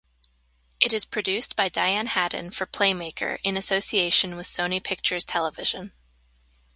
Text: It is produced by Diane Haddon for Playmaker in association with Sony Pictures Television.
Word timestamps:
It 0.79 0.93
is 0.93 1.05
produced 1.05 1.55
by 1.55 1.69
Diane 1.69 2.07
Haddon 2.07 2.49
for 2.49 2.65
Playmaker 2.65 3.37
in 3.43 3.55
association 3.55 4.35
with 4.35 4.47
Sony 4.47 4.83
Pictures 4.83 5.23
Television. 5.23 5.93